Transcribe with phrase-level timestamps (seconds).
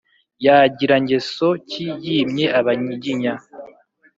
[0.45, 3.33] yagira ngeso ki yimye abanyiginya